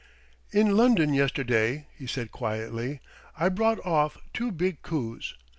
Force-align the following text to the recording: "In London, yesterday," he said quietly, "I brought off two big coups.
"In 0.51 0.75
London, 0.75 1.13
yesterday," 1.13 1.85
he 1.95 2.07
said 2.07 2.31
quietly, 2.31 3.01
"I 3.37 3.49
brought 3.49 3.85
off 3.85 4.17
two 4.33 4.51
big 4.51 4.81
coups. 4.81 5.35